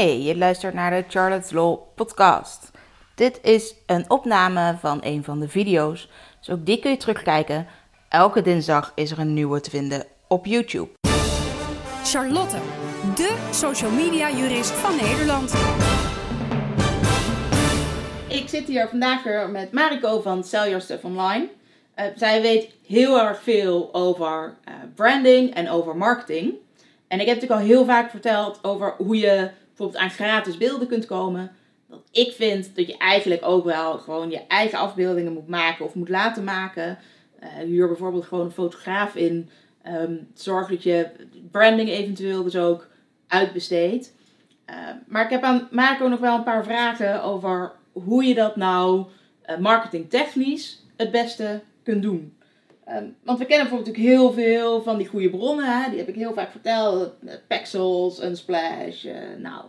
Hey, 0.00 0.22
je 0.22 0.36
luistert 0.36 0.74
naar 0.74 0.90
de 0.90 1.04
Charlotte's 1.08 1.50
Law 1.50 1.78
podcast. 1.94 2.70
Dit 3.14 3.38
is 3.42 3.74
een 3.86 4.10
opname 4.10 4.76
van 4.78 4.98
een 5.02 5.24
van 5.24 5.40
de 5.40 5.48
video's, 5.48 6.08
dus 6.38 6.50
ook 6.50 6.66
die 6.66 6.78
kun 6.78 6.90
je 6.90 6.96
terugkijken. 6.96 7.66
Elke 8.08 8.42
dinsdag 8.42 8.92
is 8.94 9.10
er 9.10 9.18
een 9.18 9.34
nieuwe 9.34 9.60
te 9.60 9.70
vinden 9.70 10.06
op 10.28 10.46
YouTube. 10.46 10.88
Charlotte, 12.04 12.56
de 13.14 13.48
social 13.50 13.90
media 13.90 14.30
jurist 14.30 14.70
van 14.70 14.96
Nederland. 14.96 15.54
Ik 18.28 18.48
zit 18.48 18.66
hier 18.66 18.88
vandaag 18.88 19.22
weer 19.22 19.50
met 19.50 19.72
Mariko 19.72 20.20
van 20.20 20.44
Sell 20.44 20.66
Your 20.66 20.80
Stuff 20.80 21.04
Online. 21.04 21.48
Uh, 21.96 22.04
zij 22.14 22.42
weet 22.42 22.70
heel 22.86 23.20
erg 23.20 23.42
veel 23.42 23.94
over 23.94 24.56
uh, 24.68 24.74
branding 24.94 25.54
en 25.54 25.70
over 25.70 25.96
marketing. 25.96 26.54
En 27.10 27.20
ik 27.20 27.26
heb 27.26 27.34
natuurlijk 27.34 27.60
al 27.60 27.66
heel 27.66 27.84
vaak 27.84 28.10
verteld 28.10 28.64
over 28.64 28.94
hoe 28.98 29.16
je 29.16 29.50
bijvoorbeeld 29.66 30.02
aan 30.02 30.10
gratis 30.10 30.56
beelden 30.56 30.88
kunt 30.88 31.06
komen. 31.06 31.50
Dat 31.88 32.02
ik 32.10 32.32
vind 32.32 32.76
dat 32.76 32.86
je 32.86 32.96
eigenlijk 32.96 33.44
ook 33.44 33.64
wel 33.64 33.98
gewoon 33.98 34.30
je 34.30 34.46
eigen 34.46 34.78
afbeeldingen 34.78 35.32
moet 35.32 35.48
maken 35.48 35.84
of 35.84 35.94
moet 35.94 36.08
laten 36.08 36.44
maken. 36.44 36.98
Uh, 37.42 37.48
huur 37.48 37.86
bijvoorbeeld 37.86 38.24
gewoon 38.24 38.44
een 38.44 38.50
fotograaf 38.52 39.14
in. 39.14 39.50
Um, 39.86 40.28
zorg 40.34 40.68
dat 40.68 40.82
je 40.82 41.10
branding 41.50 41.88
eventueel 41.88 42.42
dus 42.42 42.56
ook 42.56 42.88
uitbesteedt. 43.26 44.14
Uh, 44.70 44.76
maar 45.06 45.24
ik 45.24 45.30
heb 45.30 45.42
aan 45.42 45.68
Marco 45.70 46.08
nog 46.08 46.20
wel 46.20 46.36
een 46.36 46.42
paar 46.42 46.64
vragen 46.64 47.22
over 47.22 47.72
hoe 47.92 48.24
je 48.24 48.34
dat 48.34 48.56
nou 48.56 49.06
uh, 49.46 49.58
marketingtechnisch 49.58 50.84
het 50.96 51.10
beste 51.10 51.60
kunt 51.82 52.02
doen. 52.02 52.34
Um, 52.96 53.16
want 53.24 53.38
we 53.38 53.44
kennen 53.44 53.68
bijvoorbeeld 53.68 53.96
natuurlijk 53.96 54.20
heel 54.20 54.32
veel 54.32 54.82
van 54.82 54.98
die 54.98 55.06
goede 55.06 55.30
bronnen. 55.30 55.82
Hè? 55.82 55.90
Die 55.90 55.98
heb 55.98 56.08
ik 56.08 56.14
heel 56.14 56.32
vaak 56.32 56.50
verteld. 56.50 57.12
Pexels, 57.46 58.22
Unsplash, 58.22 59.04
uh, 59.04 59.14
nou, 59.38 59.64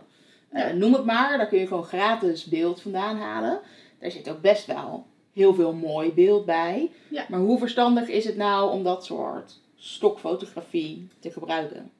uh, 0.52 0.72
noem 0.72 0.92
het 0.92 1.04
maar. 1.04 1.38
Daar 1.38 1.48
kun 1.48 1.58
je 1.58 1.66
gewoon 1.66 1.84
gratis 1.84 2.44
beeld 2.44 2.80
vandaan 2.80 3.16
halen. 3.16 3.60
Daar 3.98 4.10
zit 4.10 4.30
ook 4.30 4.40
best 4.40 4.66
wel 4.66 5.06
heel 5.32 5.54
veel 5.54 5.72
mooi 5.72 6.12
beeld 6.12 6.44
bij. 6.44 6.90
Ja. 7.08 7.24
Maar 7.28 7.40
hoe 7.40 7.58
verstandig 7.58 8.08
is 8.08 8.24
het 8.24 8.36
nou 8.36 8.72
om 8.72 8.82
dat 8.82 9.04
soort 9.04 9.60
stokfotografie 9.76 11.08
te 11.18 11.30
gebruiken? 11.30 11.90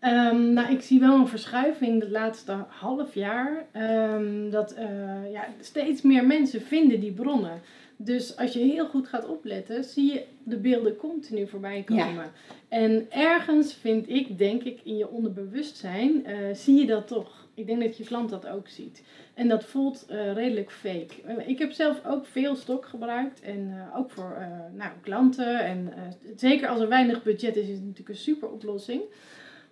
Um, 0.00 0.52
nou, 0.52 0.72
ik 0.72 0.82
zie 0.82 1.00
wel 1.00 1.14
een 1.14 1.28
verschuiving 1.28 2.00
het 2.00 2.10
laatste 2.10 2.64
half 2.68 3.14
jaar. 3.14 3.66
Um, 3.72 4.50
dat 4.50 4.74
uh, 4.78 5.32
ja, 5.32 5.46
steeds 5.60 6.02
meer 6.02 6.26
mensen 6.26 6.62
vinden 6.62 7.00
die 7.00 7.12
bronnen. 7.12 7.60
Dus 7.96 8.36
als 8.36 8.52
je 8.52 8.58
heel 8.58 8.86
goed 8.86 9.08
gaat 9.08 9.28
opletten, 9.28 9.84
zie 9.84 10.12
je 10.12 10.24
de 10.44 10.56
beelden 10.56 10.96
continu 10.96 11.46
voorbij 11.48 11.82
komen. 11.82 12.14
Ja. 12.14 12.32
En 12.68 13.06
ergens 13.10 13.74
vind 13.74 14.08
ik, 14.08 14.38
denk 14.38 14.62
ik, 14.62 14.80
in 14.84 14.96
je 14.96 15.08
onderbewustzijn, 15.08 16.22
uh, 16.26 16.54
zie 16.54 16.78
je 16.78 16.86
dat 16.86 17.06
toch. 17.06 17.48
Ik 17.54 17.66
denk 17.66 17.80
dat 17.80 17.96
je 17.96 18.04
klant 18.04 18.30
dat 18.30 18.46
ook 18.46 18.68
ziet. 18.68 19.02
En 19.34 19.48
dat 19.48 19.64
voelt 19.64 20.06
uh, 20.10 20.32
redelijk 20.32 20.70
fake. 20.70 21.14
Uh, 21.28 21.48
ik 21.48 21.58
heb 21.58 21.72
zelf 21.72 22.00
ook 22.06 22.26
veel 22.26 22.56
stok 22.56 22.86
gebruikt. 22.86 23.40
En 23.40 23.88
ook 23.96 24.10
voor 24.10 24.36
nou, 24.74 24.90
klanten. 25.02 25.64
En 25.64 25.92
zeker 26.36 26.68
als 26.68 26.80
er 26.80 26.88
weinig 26.88 27.22
budget 27.22 27.56
is, 27.56 27.62
is 27.62 27.74
het 27.74 27.84
natuurlijk 27.84 28.08
een 28.08 28.14
super 28.14 28.48
oplossing. 28.48 29.02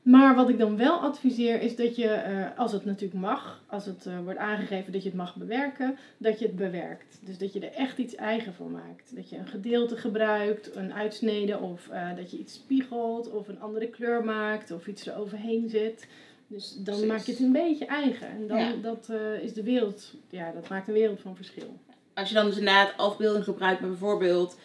Maar 0.03 0.35
wat 0.35 0.49
ik 0.49 0.59
dan 0.59 0.77
wel 0.77 0.99
adviseer 0.99 1.61
is 1.61 1.77
dat 1.77 1.97
je, 1.97 2.05
uh, 2.05 2.59
als 2.59 2.73
het 2.73 2.85
natuurlijk 2.85 3.21
mag, 3.21 3.63
als 3.67 3.87
het 3.87 4.05
uh, 4.09 4.19
wordt 4.25 4.39
aangegeven 4.39 4.93
dat 4.93 5.03
je 5.03 5.09
het 5.09 5.19
mag 5.19 5.37
bewerken, 5.37 5.97
dat 6.19 6.39
je 6.39 6.47
het 6.47 6.57
bewerkt. 6.57 7.19
Dus 7.21 7.39
dat 7.39 7.53
je 7.53 7.61
er 7.61 7.73
echt 7.73 7.99
iets 7.99 8.15
eigen 8.15 8.55
van 8.55 8.71
maakt. 8.71 9.17
Dat 9.17 9.31
je 9.31 9.37
een 9.37 9.47
gedeelte 9.47 9.97
gebruikt, 9.97 10.77
een 10.77 10.93
uitsnede 10.93 11.59
of 11.59 11.89
uh, 11.93 12.17
dat 12.17 12.31
je 12.31 12.39
iets 12.39 12.55
spiegelt 12.55 13.31
of 13.31 13.49
een 13.49 13.61
andere 13.61 13.89
kleur 13.89 14.25
maakt 14.25 14.71
of 14.71 14.87
iets 14.87 15.07
eroverheen 15.07 15.69
zet. 15.69 16.07
Dus 16.47 16.75
dan 16.75 16.85
Precies. 16.85 17.07
maak 17.07 17.21
je 17.21 17.33
het 17.33 17.41
een 17.41 17.53
beetje 17.53 17.87
eigen. 17.87 18.29
En 18.29 18.47
dan 18.47 18.59
ja. 18.59 18.73
dat, 18.83 19.11
is 19.43 19.53
de 19.53 19.63
wereld, 19.63 20.15
ja, 20.31 20.53
dat 20.53 20.69
maakt 20.69 20.89
een 20.89 20.95
wereld 20.95 21.21
van 21.21 21.37
verschil. 21.37 21.79
Als 22.15 22.29
je 22.29 22.35
dan 22.35 22.47
dus 22.47 22.59
inderdaad 22.59 22.97
afbeelding 22.97 23.45
gebruikt 23.45 23.81
met 23.81 23.91
bijvoorbeeld 23.91 24.57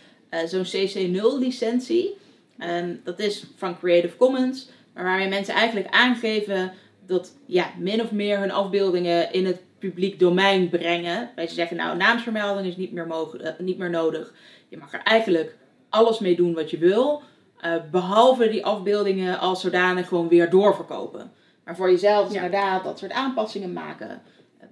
zo'n 0.46 0.66
CC0 0.66 1.40
licentie, 1.40 2.16
en 2.58 3.02
dat 3.04 3.20
is 3.20 3.46
van 3.56 3.78
Creative 3.80 4.18
Commons. 4.18 4.70
Maar 4.96 5.04
waarmee 5.04 5.28
mensen 5.28 5.54
eigenlijk 5.54 5.88
aangeven 5.90 6.72
dat 7.06 7.38
ja, 7.46 7.72
min 7.78 8.02
of 8.02 8.12
meer 8.12 8.40
hun 8.40 8.52
afbeeldingen 8.52 9.34
in 9.34 9.46
het 9.46 9.62
publiek 9.80 10.20
domein 10.20 10.70
brengen. 10.70 11.30
Wij 11.36 11.48
ze 11.48 11.54
zeggen, 11.54 11.78
nou, 11.78 11.98
naamsvermelding 11.98 12.68
is 12.68 12.78
niet 12.78 12.92
meer, 12.92 13.08
mogen, 13.08 13.42
uh, 13.42 13.50
niet 13.58 13.78
meer 13.78 13.90
nodig. 13.90 14.34
Je 14.68 14.78
mag 14.78 14.94
er 14.94 15.02
eigenlijk 15.04 15.56
alles 15.90 16.20
mee 16.20 16.36
doen 16.36 16.54
wat 16.54 16.70
je 16.70 16.78
wil. 16.78 17.22
Uh, 17.66 17.76
behalve 17.92 18.50
die 18.50 18.66
afbeeldingen 18.66 19.40
als 19.40 19.62
zodanig 19.62 20.08
gewoon 20.08 20.28
weer 20.28 20.50
doorverkopen. 20.50 21.32
Maar 21.64 21.76
voor 21.76 21.92
jezelf 21.92 22.30
ja. 22.30 22.36
inderdaad 22.36 22.84
dat 22.84 23.00
soort 23.00 23.12
aanpassingen 23.12 23.74
maken. 23.74 24.22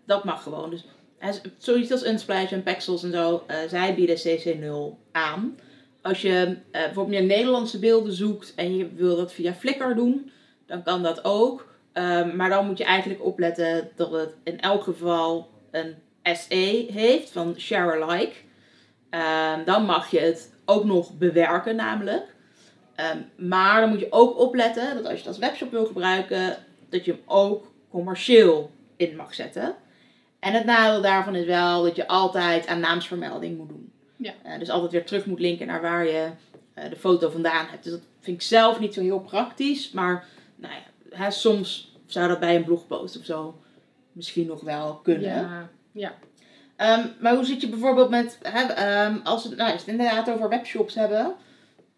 Dat 0.06 0.24
mag 0.24 0.44
gewoon. 0.44 0.70
Dus 0.70 0.86
zoiets 1.58 1.92
als 1.92 2.06
Unsplash 2.06 2.52
en 2.52 2.64
Pexels 2.64 3.04
en 3.04 3.12
zo, 3.12 3.44
zij 3.68 3.96
bieden 3.96 4.18
CC0 4.18 4.98
aan 5.12 5.58
als 6.04 6.22
je 6.22 6.46
uh, 6.48 6.56
bijvoorbeeld 6.72 7.20
meer 7.20 7.38
Nederlandse 7.38 7.80
beelden 7.80 8.14
zoekt 8.14 8.56
en 8.56 8.76
je 8.76 8.94
wil 8.94 9.16
dat 9.16 9.34
via 9.34 9.54
Flickr 9.54 9.94
doen, 9.96 10.32
dan 10.66 10.84
kan 10.84 11.04
dat 11.04 11.26
ook. 11.26 11.72
Um, 11.94 12.36
maar 12.36 12.50
dan 12.50 12.66
moet 12.66 12.78
je 12.78 12.84
eigenlijk 12.84 13.24
opletten 13.24 13.90
dat 13.96 14.12
het 14.12 14.36
in 14.44 14.60
elk 14.60 14.84
geval 14.84 15.50
een 15.72 15.96
SE 16.24 16.86
heeft 16.94 17.32
van 17.32 17.56
share 17.58 18.04
alike. 18.04 18.34
Um, 19.10 19.66
dan 19.66 19.86
mag 19.86 20.12
je 20.12 20.20
het 20.20 20.54
ook 20.66 20.84
nog 20.84 21.18
bewerken 21.18 21.76
namelijk. 21.76 22.36
Um, 22.96 23.48
maar 23.50 23.82
dan 23.82 23.90
moet 23.90 24.00
je 24.00 24.12
ook 24.12 24.40
opletten 24.40 24.96
dat 24.96 25.04
als 25.04 25.12
je 25.12 25.18
het 25.18 25.28
als 25.28 25.38
webshop 25.38 25.72
wil 25.72 25.86
gebruiken, 25.86 26.58
dat 26.90 27.06
je 27.06 27.12
hem 27.12 27.22
ook 27.26 27.72
commercieel 27.90 28.72
in 28.98 29.16
mag 29.16 29.34
zetten. 29.34 29.76
En 30.40 30.54
het 30.54 30.66
nadeel 30.66 31.02
daarvan 31.02 31.36
is 31.36 31.46
wel 31.46 31.84
dat 31.84 31.96
je 31.96 32.08
altijd 32.08 32.68
aan 32.68 32.80
naamsvermelding 32.80 33.58
moet 33.58 33.70
doen. 33.70 33.93
Ja. 34.24 34.34
Uh, 34.46 34.60
dus 34.60 34.70
altijd 34.70 34.92
weer 34.92 35.06
terug 35.06 35.26
moet 35.26 35.40
linken 35.40 35.68
naar 35.68 35.82
waar 35.82 36.06
je 36.06 36.30
uh, 36.78 36.90
de 36.90 36.96
foto 36.96 37.30
vandaan 37.30 37.68
hebt. 37.68 37.84
Dus 37.84 37.92
dat 37.92 38.02
vind 38.20 38.38
ik 38.38 38.48
zelf 38.48 38.80
niet 38.80 38.94
zo 38.94 39.02
heel 39.02 39.20
praktisch. 39.20 39.92
Maar 39.92 40.26
nou 40.56 40.74
ja, 40.74 41.18
hè, 41.18 41.32
soms 41.32 41.96
zou 42.06 42.28
dat 42.28 42.40
bij 42.40 42.56
een 42.56 42.64
blogpost 42.64 43.18
of 43.18 43.26
zo 43.26 43.60
misschien 44.12 44.48
nog 44.48 44.62
wel 44.62 45.00
kunnen. 45.04 45.30
Ja, 45.30 45.70
ja. 45.92 46.14
Um, 46.78 47.12
maar 47.20 47.36
hoe 47.36 47.46
zit 47.46 47.62
je 47.62 47.70
bijvoorbeeld 47.70 48.10
met, 48.10 48.40
hè, 48.42 49.06
um, 49.06 49.22
als, 49.24 49.44
het, 49.44 49.58
nou, 49.58 49.72
als 49.72 49.86
we 49.86 49.92
het 49.92 50.00
inderdaad 50.00 50.30
over 50.30 50.50
webshops 50.50 50.96
hebben. 50.96 51.34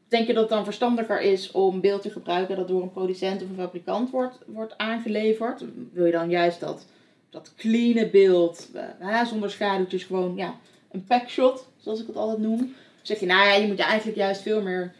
Denk 0.07 0.27
je 0.27 0.33
dat 0.33 0.41
het 0.41 0.51
dan 0.51 0.63
verstandiger 0.63 1.21
is 1.21 1.51
om 1.51 1.81
beeld 1.81 2.01
te 2.01 2.09
gebruiken 2.09 2.55
dat 2.55 2.67
door 2.67 2.81
een 2.81 2.91
producent 2.91 3.41
of 3.41 3.49
een 3.49 3.55
fabrikant 3.55 4.09
wordt, 4.09 4.37
wordt 4.45 4.77
aangeleverd? 4.77 5.63
Wil 5.91 6.05
je 6.05 6.11
dan 6.11 6.29
juist 6.29 6.59
dat, 6.59 6.85
dat 7.29 7.53
clean 7.55 8.09
beeld, 8.11 8.69
hè, 8.99 9.25
zonder 9.25 9.51
schaduwtjes, 9.51 10.03
gewoon 10.03 10.35
ja, 10.35 10.55
een 10.95 11.05
packshot, 11.07 11.67
zoals 11.77 12.01
ik 12.01 12.07
het 12.07 12.15
altijd 12.15 12.39
noem. 12.39 12.57
Dan 12.57 12.69
zeg 13.01 13.19
je, 13.19 13.25
nou 13.25 13.47
ja, 13.47 13.53
je 13.53 13.67
moet 13.67 13.79
eigenlijk 13.79 14.17
juist 14.17 14.41
veel 14.41 14.61
meer 14.61 14.93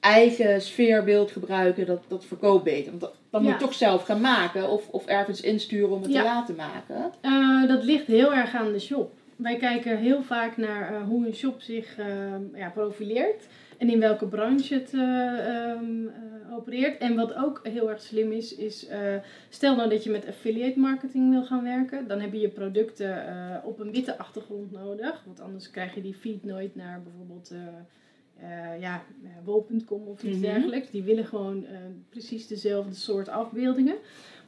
eigen 0.00 0.62
sfeerbeeld 0.62 1.30
gebruiken. 1.30 1.86
Dat, 1.86 2.02
dat 2.08 2.24
verkoopt 2.24 2.64
beter. 2.64 2.90
Want 2.90 3.00
dat, 3.00 3.12
Ja. 3.30 3.38
moet 3.40 3.52
je 3.52 3.56
toch 3.56 3.74
zelf 3.74 4.04
gaan 4.04 4.20
maken. 4.20 4.68
Of, 4.70 4.88
of 4.88 5.06
ergens 5.06 5.40
insturen 5.40 5.90
om 5.90 6.02
het 6.02 6.12
Ja. 6.12 6.18
te 6.20 6.26
laten 6.26 6.54
maken. 6.54 7.12
Uh, 7.22 7.68
dat 7.68 7.84
ligt 7.84 8.06
heel 8.06 8.34
erg 8.34 8.54
aan 8.54 8.72
de 8.72 8.80
shop. 8.80 9.12
Wij 9.36 9.56
kijken 9.56 9.98
heel 9.98 10.22
vaak 10.22 10.56
naar 10.56 10.92
uh, 10.92 11.02
hoe 11.08 11.26
een 11.26 11.34
shop 11.34 11.60
zich 11.60 11.98
uh, 11.98 12.06
ja, 12.54 12.68
profileert. 12.68 13.42
En 13.82 13.90
in 13.90 14.00
welke 14.00 14.26
branche 14.26 14.74
het 14.74 14.92
um, 14.92 16.10
opereert. 16.52 16.98
En 16.98 17.16
wat 17.16 17.34
ook 17.34 17.60
heel 17.62 17.90
erg 17.90 18.00
slim 18.00 18.32
is, 18.32 18.56
is 18.56 18.88
uh, 18.90 19.14
stel 19.48 19.76
nou 19.76 19.88
dat 19.88 20.04
je 20.04 20.10
met 20.10 20.26
affiliate 20.26 20.78
marketing 20.78 21.30
wil 21.30 21.44
gaan 21.44 21.62
werken. 21.62 22.08
Dan 22.08 22.20
heb 22.20 22.32
je 22.32 22.40
je 22.40 22.48
producten 22.48 23.24
op 23.64 23.80
een 23.80 23.92
witte 23.92 24.18
achtergrond 24.18 24.70
nodig. 24.70 25.22
Want 25.24 25.40
anders 25.40 25.70
krijg 25.70 25.94
je 25.94 26.02
die 26.02 26.14
feed 26.14 26.44
nooit 26.44 26.74
naar 26.74 27.02
bijvoorbeeld 27.02 27.54
uh, 28.42 28.80
ja, 28.80 29.04
bol.com 29.44 30.06
of 30.06 30.22
iets 30.22 30.38
Mhm. 30.38 30.46
dergelijks. 30.52 30.90
Die 30.90 31.02
willen 31.02 31.24
gewoon 31.26 31.66
precies 32.08 32.46
dezelfde 32.46 32.94
soort 32.94 33.28
afbeeldingen. 33.28 33.96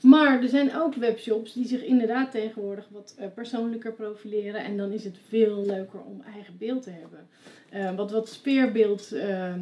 Maar 0.03 0.43
er 0.43 0.49
zijn 0.49 0.75
ook 0.77 0.95
webshops 0.95 1.53
die 1.53 1.67
zich 1.67 1.83
inderdaad 1.85 2.31
tegenwoordig 2.31 2.89
wat 2.91 3.17
persoonlijker 3.35 3.93
profileren. 3.93 4.65
En 4.65 4.77
dan 4.77 4.93
is 4.93 5.05
het 5.05 5.17
veel 5.29 5.65
leuker 5.67 6.01
om 6.01 6.23
eigen 6.35 6.55
beeld 6.59 6.83
te 6.83 6.91
hebben. 6.91 7.97
Wat, 7.97 8.11
wat 8.11 8.29
sfeerbeeld, 8.29 9.13
uh, 9.13 9.55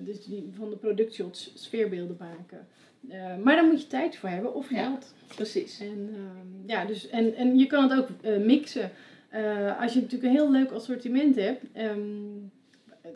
dus 0.00 0.24
die 0.24 0.48
van 0.56 0.70
de 0.70 0.76
productshots 0.76 1.52
sfeerbeelden 1.54 2.16
maken. 2.18 2.66
Uh, 3.08 3.36
maar 3.36 3.56
daar 3.56 3.64
moet 3.66 3.80
je 3.80 3.86
tijd 3.86 4.16
voor 4.16 4.28
hebben 4.28 4.54
of 4.54 4.70
Ja. 4.70 4.84
geld. 4.84 5.14
Precies. 5.34 5.80
En, 5.80 6.08
uh, 6.12 6.18
ja, 6.66 6.84
dus, 6.84 7.08
en, 7.08 7.34
en 7.34 7.58
je 7.58 7.66
kan 7.66 7.90
het 7.90 7.98
ook 7.98 8.08
uh, 8.24 8.38
mixen. 8.44 8.90
Als 9.80 9.92
je 9.92 10.00
natuurlijk 10.00 10.22
een 10.30 10.38
heel 10.38 10.50
leuk 10.50 10.70
assortiment 10.70 11.36
hebt, 11.36 11.64
um, 11.78 12.50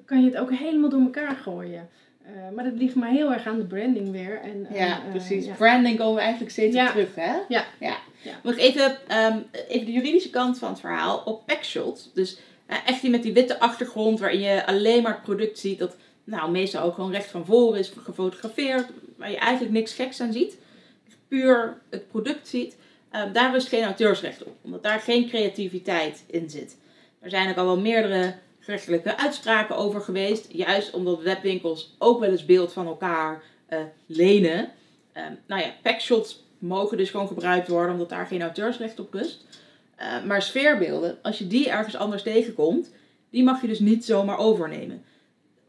kan 0.04 0.20
je 0.20 0.30
het 0.30 0.36
ook 0.36 0.52
helemaal 0.52 0.90
door 0.90 1.00
elkaar 1.00 1.36
gooien. 1.36 1.88
Uh, 2.26 2.30
maar 2.54 2.64
dat 2.64 2.72
ligt 2.74 2.94
maar 2.94 3.10
heel 3.10 3.32
erg 3.32 3.46
aan 3.46 3.58
de 3.58 3.64
branding 3.64 4.10
weer. 4.10 4.40
En, 4.40 4.66
Ja, 4.72 4.86
uh, 5.04 5.10
precies. 5.10 5.44
ja. 5.46 5.54
Branding 5.54 5.98
komen 5.98 6.14
we 6.14 6.20
eigenlijk 6.20 6.50
steeds 6.52 6.74
Ja. 6.74 6.90
terug, 6.90 7.14
hè? 7.14 7.34
Ja. 7.48 7.64
ja. 7.80 7.96
Ja. 8.22 8.32
Nog 8.42 8.56
even, 8.56 8.98
um, 9.24 9.44
even 9.68 9.86
de 9.86 9.92
juridische 9.92 10.30
kant 10.30 10.58
van 10.58 10.68
het 10.70 10.80
verhaal. 10.80 11.22
Op 11.24 11.46
Packshot, 11.46 12.10
dus 12.14 12.38
echt 12.86 13.00
die 13.00 13.10
met 13.10 13.22
die 13.22 13.32
witte 13.32 13.60
achtergrond 13.60 14.20
waarin 14.20 14.40
je 14.40 14.66
alleen 14.66 15.02
maar 15.02 15.12
het 15.12 15.22
product 15.22 15.58
ziet 15.58 15.78
dat 15.78 15.96
nou, 16.24 16.50
meestal 16.50 16.82
ook 16.82 16.94
gewoon 16.94 17.10
recht 17.10 17.30
van 17.30 17.44
voren 17.46 17.78
is 17.78 17.92
gefotografeerd, 18.02 18.86
waar 19.16 19.30
je 19.30 19.36
eigenlijk 19.36 19.72
niks 19.72 19.92
geks 19.94 20.20
aan 20.20 20.32
ziet. 20.32 20.56
Puur 21.28 21.78
het 21.90 22.08
product 22.08 22.48
ziet. 22.48 22.76
Ehm, 23.10 23.32
daar 23.32 23.52
rust 23.52 23.68
geen 23.68 23.84
auteursrecht 23.84 24.44
op, 24.44 24.56
omdat 24.62 24.82
daar 24.82 25.00
geen 25.00 25.28
creativiteit 25.28 26.24
in 26.26 26.50
zit. 26.50 26.76
Er 27.20 27.30
zijn 27.30 27.50
ook 27.50 27.56
al 27.56 27.64
wel 27.64 27.80
meerdere 27.80 28.34
gerechtelijke 28.64 29.16
uitspraken 29.16 29.76
over 29.76 30.00
geweest, 30.00 30.46
juist 30.52 30.92
omdat 30.92 31.22
webwinkels 31.22 31.94
ook 31.98 32.20
wel 32.20 32.30
eens 32.30 32.44
beeld 32.44 32.72
van 32.72 32.86
elkaar 32.86 33.42
uh, 33.70 33.78
lenen. 34.06 34.70
Um, 35.14 35.38
nou 35.46 35.62
ja, 35.62 35.72
packshots 35.82 36.44
mogen 36.58 36.96
dus 36.96 37.10
gewoon 37.10 37.26
gebruikt 37.26 37.68
worden, 37.68 37.92
omdat 37.92 38.08
daar 38.08 38.26
geen 38.26 38.42
auteursrecht 38.42 39.00
op 39.00 39.14
rust. 39.14 39.44
Uh, 40.00 40.24
maar 40.24 40.42
sfeerbeelden, 40.42 41.18
als 41.22 41.38
je 41.38 41.46
die 41.46 41.70
ergens 41.70 41.96
anders 41.96 42.22
tegenkomt, 42.22 42.90
die 43.30 43.44
mag 43.44 43.60
je 43.60 43.68
dus 43.68 43.78
niet 43.78 44.04
zomaar 44.04 44.38
overnemen. 44.38 45.04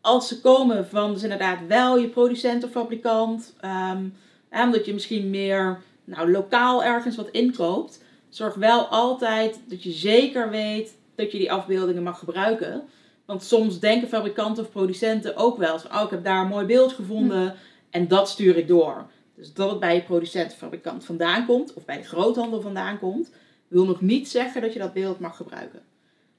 Als 0.02 0.28
ze 0.28 0.42
komen 0.42 0.88
van 0.88 1.14
dus 1.14 1.24
inderdaad 1.24 1.60
wel 1.68 1.98
je 1.98 2.08
producent 2.08 2.64
of 2.64 2.72
fabrikant, 2.72 3.54
um, 3.92 4.14
omdat 4.52 4.86
je 4.86 4.94
misschien 4.94 5.30
meer 5.30 5.82
nou, 6.04 6.32
lokaal 6.32 6.84
ergens 6.84 7.16
wat 7.16 7.30
inkoopt, 7.30 8.04
zorg 8.30 8.54
wel 8.54 8.86
altijd 8.86 9.60
dat 9.68 9.84
je 9.84 9.92
zeker 9.92 10.50
weet 10.50 10.96
dat 11.16 11.32
je 11.32 11.38
die 11.38 11.52
afbeeldingen 11.52 12.04
mag 12.04 12.20
gebruiken. 12.20 12.84
Want 13.26 13.44
soms 13.44 13.80
denken 13.80 14.08
fabrikanten 14.08 14.64
of 14.64 14.72
producenten 14.72 15.36
ook 15.36 15.58
wel 15.58 15.80
van, 15.80 15.98
oh 15.98 16.04
ik 16.04 16.10
heb 16.10 16.24
daar 16.24 16.42
een 16.42 16.48
mooi 16.48 16.66
beeld 16.66 16.94
gevonden 16.94 17.50
hm. 17.50 17.56
en 17.90 18.08
dat 18.08 18.30
stuur 18.30 18.58
ik 18.58 18.68
door. 18.68 19.06
Dus 19.36 19.54
dat 19.54 19.70
het 19.70 19.80
bij 19.80 19.96
je 19.96 20.02
producent 20.02 20.52
of 20.52 20.58
fabrikant 20.58 21.06
vandaan 21.06 21.46
komt, 21.46 21.74
of 21.74 21.86
bij 21.86 21.98
de 21.98 22.04
groothandel 22.04 22.62
vandaan 22.62 23.00
komt, 23.00 23.32
wil 23.68 23.86
nog 23.86 24.02
niet 24.02 24.30
zeggen 24.30 24.62
dat 24.62 24.74
je 24.74 24.80
dat 24.80 24.94
beeld 24.94 25.20
mag 25.20 25.38
gebruiken. 25.38 25.82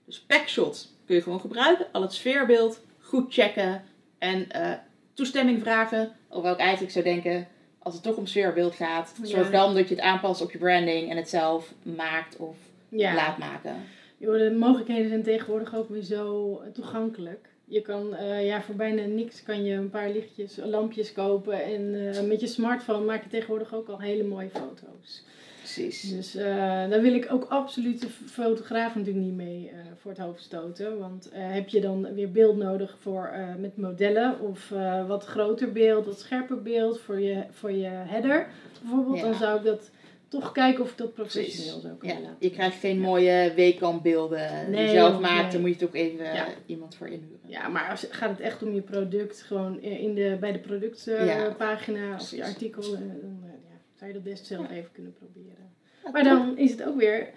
Dus 0.04 0.20
packshots 0.20 0.92
kun 1.04 1.14
je 1.14 1.22
gewoon 1.22 1.40
gebruiken, 1.40 1.86
al 1.92 2.02
het 2.02 2.12
sfeerbeeld 2.12 2.80
goed 3.00 3.32
checken 3.32 3.82
en 4.18 4.46
uh, 4.56 4.72
toestemming 5.14 5.60
vragen. 5.60 6.12
Of 6.28 6.44
ik 6.44 6.56
eigenlijk 6.56 6.92
zou 6.92 7.04
denken, 7.04 7.48
als 7.78 7.94
het 7.94 8.02
toch 8.02 8.16
om 8.16 8.26
sfeerbeeld 8.26 8.74
gaat, 8.74 9.14
zorg 9.22 9.50
dan 9.50 9.74
dat 9.74 9.88
je 9.88 9.94
het 9.94 10.04
aanpast 10.04 10.40
op 10.40 10.50
je 10.50 10.58
branding 10.58 11.10
en 11.10 11.16
het 11.16 11.28
zelf 11.28 11.72
maakt 11.82 12.36
of 12.36 12.56
laat 12.88 13.38
maken. 13.38 13.74
De 14.18 14.56
mogelijkheden 14.58 15.08
zijn 15.08 15.22
tegenwoordig 15.22 15.76
ook 15.76 15.88
weer 15.88 16.02
zo 16.02 16.60
toegankelijk. 16.72 17.48
Je 17.64 17.80
kan 17.80 18.14
uh, 18.14 18.46
ja, 18.46 18.62
voor 18.62 18.74
bijna 18.74 19.04
niks 19.04 19.42
kan 19.42 19.64
je 19.64 19.74
een 19.74 19.90
paar 19.90 20.10
lichtjes, 20.10 20.58
lampjes 20.64 21.12
kopen. 21.12 21.62
En 21.62 21.82
uh, 21.82 22.20
met 22.20 22.40
je 22.40 22.46
smartphone 22.46 23.04
maak 23.04 23.22
je 23.22 23.28
tegenwoordig 23.28 23.74
ook 23.74 23.88
al 23.88 24.00
hele 24.00 24.24
mooie 24.24 24.48
foto's. 24.48 25.24
Precies. 25.58 26.10
Dus 26.10 26.36
uh, 26.36 26.44
daar 26.90 27.00
wil 27.00 27.14
ik 27.14 27.32
ook 27.32 27.44
absoluut 27.44 28.00
de 28.00 28.08
fotograaf 28.08 28.94
natuurlijk 28.94 29.24
niet 29.24 29.34
mee 29.34 29.70
voor 29.96 30.10
het 30.10 30.20
hoofd 30.20 30.42
stoten. 30.42 30.98
Want 30.98 31.30
heb 31.32 31.68
je 31.68 31.80
dan 31.80 32.14
weer 32.14 32.30
beeld 32.30 32.56
nodig 32.56 32.96
voor, 33.00 33.30
met 33.58 33.76
modellen 33.76 34.40
of 34.40 34.72
wat 35.06 35.24
groter 35.24 35.72
beeld, 35.72 36.06
wat 36.06 36.18
scherper 36.18 36.62
beeld 36.62 37.00
voor 37.00 37.20
je, 37.20 37.44
voor 37.50 37.72
je 37.72 37.88
header 37.88 38.46
bijvoorbeeld, 38.82 39.20
dan 39.20 39.34
zou 39.34 39.58
ik 39.58 39.64
dat 39.64 39.90
toch 40.28 40.52
kijken 40.52 40.82
of 40.82 40.90
ik 40.90 40.96
dat 40.96 41.14
professioneel 41.14 41.80
zou 41.80 41.94
kunnen 41.96 42.22
ja. 42.22 42.36
Je 42.38 42.50
krijgt 42.50 42.78
geen 42.78 43.00
mooie 43.00 43.52
weekendbeelden 43.54 44.72
die 44.72 44.80
je 44.80 44.88
zelf 44.88 45.20
maakt. 45.20 45.52
Dan 45.52 45.60
moet 45.60 45.70
je 45.70 45.76
toch 45.76 45.94
even 45.94 46.26
iemand 46.66 46.94
voor 46.94 47.08
inhuren. 47.08 47.40
Ja, 47.46 47.68
maar 47.68 47.90
als, 47.90 48.06
gaat 48.10 48.30
het 48.30 48.40
echt 48.40 48.62
om 48.62 48.74
je 48.74 48.80
product, 48.80 49.42
gewoon 49.42 49.80
in 49.80 50.14
de, 50.14 50.36
bij 50.40 50.52
de 50.52 50.58
productpagina 50.58 52.14
of 52.14 52.30
je 52.30 52.44
artikel, 52.44 52.82
dan 52.82 52.92
eh, 52.92 53.50
zou 53.94 54.06
je 54.06 54.12
dat 54.12 54.22
best 54.22 54.46
zelf 54.46 54.70
even 54.70 54.92
kunnen 54.92 55.12
proberen. 55.12 55.74
Maar 56.12 56.24
dan 56.24 56.58
is 56.58 56.70
het 56.70 56.84
ook 56.84 56.96
weer, 56.96 57.28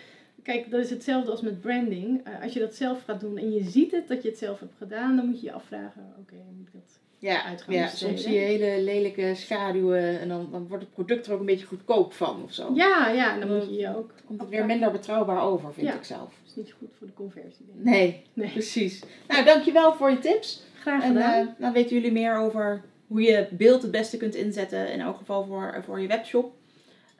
kijk, 0.43 0.71
dat 0.71 0.79
is 0.79 0.89
hetzelfde 0.89 1.31
als 1.31 1.41
met 1.41 1.61
branding. 1.61 2.27
Als 2.41 2.53
je 2.53 2.59
dat 2.59 2.75
zelf 2.75 3.03
gaat 3.03 3.19
doen 3.19 3.37
en 3.37 3.51
je 3.51 3.63
ziet 3.63 3.91
het 3.91 4.07
dat 4.07 4.23
je 4.23 4.29
het 4.29 4.37
zelf 4.37 4.59
hebt 4.59 4.75
gedaan, 4.77 5.15
dan 5.15 5.25
moet 5.25 5.39
je 5.39 5.45
je 5.45 5.53
afvragen, 5.53 6.13
oké, 6.19 6.35
moet 6.57 6.67
ik 6.67 6.73
dat 6.73 6.99
ja, 7.19 7.55
ja 7.67 7.87
soms 7.87 8.23
zie 8.23 8.33
je 8.33 8.39
hele 8.39 8.81
lelijke 8.81 9.31
schaduwen 9.35 10.19
en 10.19 10.27
dan, 10.27 10.47
dan 10.51 10.67
wordt 10.67 10.83
het 10.83 10.93
product 10.93 11.27
er 11.27 11.33
ook 11.33 11.39
een 11.39 11.45
beetje 11.45 11.65
goedkoop 11.65 12.13
van 12.13 12.43
of 12.43 12.53
zo. 12.53 12.71
Ja, 12.73 13.09
ja, 13.09 13.37
dan 13.37 13.55
moet 13.55 13.65
je 13.69 13.75
je 13.75 13.97
ook... 13.97 14.11
Komt 14.25 14.41
het 14.41 14.49
weer 14.49 14.65
minder 14.65 14.91
betrouwbaar 14.91 15.41
over, 15.41 15.73
vind 15.73 15.93
ik 15.93 16.03
zelf. 16.03 16.19
Dat 16.19 16.31
is 16.45 16.55
niet 16.55 16.73
goed 16.79 16.89
voor 16.97 17.07
de 17.07 17.13
conversie. 17.13 17.65
Denk 17.65 17.77
ik. 17.77 17.83
Nee, 17.83 18.23
nee, 18.33 18.51
precies. 18.51 19.03
Nou, 19.27 19.45
dankjewel 19.45 19.93
voor 19.93 20.09
je 20.09 20.19
tips. 20.19 20.63
Graag 20.79 21.05
gedaan. 21.05 21.33
En 21.33 21.45
uh, 21.45 21.51
dan 21.57 21.73
weten 21.73 21.95
jullie 21.95 22.11
meer 22.11 22.37
over 22.37 22.81
hoe 23.07 23.21
je 23.21 23.47
beeld 23.51 23.81
het 23.81 23.91
beste 23.91 24.17
kunt 24.17 24.35
inzetten, 24.35 24.91
in 24.91 25.01
elk 25.01 25.17
geval 25.17 25.45
voor, 25.45 25.81
voor 25.85 25.99
je 25.99 26.07
webshop. 26.07 26.53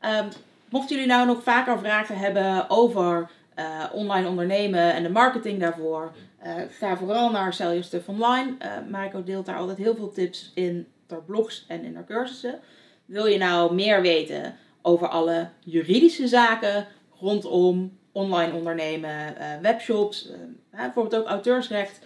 Um, 0.05 0.27
mochten 0.69 0.95
jullie 0.95 1.11
nou 1.11 1.25
nog 1.25 1.43
vaker 1.43 1.79
vragen 1.79 2.17
hebben 2.17 2.69
over 2.69 3.29
uh, 3.59 3.83
online 3.93 4.27
ondernemen 4.27 4.93
en 4.93 5.03
de 5.03 5.09
marketing 5.09 5.59
daarvoor, 5.59 6.11
uh, 6.45 6.53
ga 6.69 6.97
vooral 6.97 7.31
naar 7.31 7.53
Sell 7.53 7.67
Your 7.67 7.83
Stuff 7.83 8.07
Online. 8.07 8.55
Uh, 8.61 8.91
Marco 8.91 9.23
deelt 9.23 9.45
daar 9.45 9.57
altijd 9.57 9.77
heel 9.77 9.95
veel 9.95 10.11
tips 10.11 10.51
in 10.55 10.87
door 11.07 11.23
blogs 11.23 11.65
en 11.67 11.83
in 11.83 11.95
haar 11.95 12.05
cursussen. 12.05 12.59
Wil 13.05 13.25
je 13.25 13.37
nou 13.37 13.73
meer 13.73 14.01
weten 14.01 14.55
over 14.81 15.07
alle 15.07 15.49
juridische 15.59 16.27
zaken 16.27 16.87
rondom 17.19 17.97
online 18.11 18.53
ondernemen, 18.53 19.35
webshops, 19.61 20.29
bijvoorbeeld 20.71 21.21
ook 21.21 21.27
auteursrecht, 21.27 21.99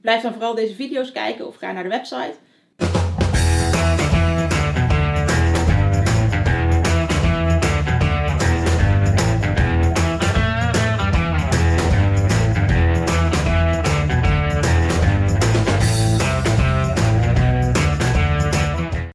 blijf 0.00 0.22
dan 0.22 0.32
vooral 0.32 0.54
deze 0.54 0.74
video's 0.74 1.12
kijken 1.12 1.46
of 1.46 1.56
ga 1.56 1.72
naar 1.72 1.82
de 1.82 1.88
website. 1.88 2.34